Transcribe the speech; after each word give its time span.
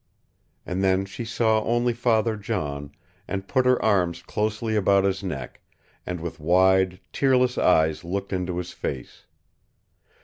And 0.65 0.83
then 0.83 1.05
she 1.05 1.23
saw 1.23 1.61
only 1.63 1.93
Father 1.93 2.35
John, 2.35 2.91
and 3.27 3.47
put 3.47 3.67
her 3.67 3.79
arms 3.85 4.23
closely 4.23 4.75
about 4.75 5.03
his 5.03 5.21
neck, 5.21 5.61
and 6.07 6.19
with 6.19 6.39
wide, 6.39 6.99
tearless 7.13 7.55
eyes 7.55 8.03
looked 8.03 8.33
into 8.33 8.57
his 8.57 8.71
face. 8.71 9.27